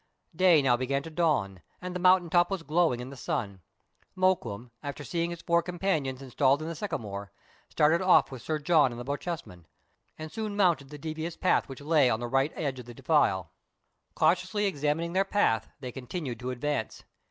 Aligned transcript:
Day 0.35 0.63
now 0.63 0.75
began 0.75 1.03
to 1.03 1.11
dawn, 1.11 1.61
and 1.79 1.95
the 1.95 1.99
mountain 1.99 2.31
top 2.31 2.49
was 2.49 2.63
glowing 2.63 3.01
in 3.01 3.11
the 3.11 3.15
sun. 3.15 3.61
Mokoum, 4.15 4.71
after 4.81 5.03
seeing 5.03 5.29
his 5.29 5.43
four 5.43 5.61
com 5.61 5.77
panions 5.77 6.23
installed 6.23 6.59
in 6.63 6.67
the 6.67 6.73
sycamore, 6.73 7.31
started 7.69 8.01
off 8.01 8.31
with 8.31 8.41
Sir 8.41 8.57
John 8.57 8.91
and 8.91 8.99
the 8.99 9.05
Bochjesman, 9.05 9.65
and 10.17 10.31
soon 10.31 10.55
mounted 10.57 10.89
the 10.89 10.97
devious 10.97 11.37
path 11.37 11.69
which 11.69 11.81
lay 11.81 12.09
on 12.09 12.19
the 12.19 12.25
right 12.27 12.51
edge 12.55 12.79
of 12.79 12.87
the 12.87 12.95
defile. 12.95 13.51
Cautiously 14.15 14.63
112 14.63 14.63
MERIDIANA; 14.63 14.63
THE 14.63 14.65
ADVENTURES 14.65 14.65
OF 14.65 14.75
examining 14.75 15.13
their 15.13 15.23
path, 15.23 15.69
they 15.81 15.91
continued 15.91 16.39
to 16.39 16.49
advance. 16.49 17.03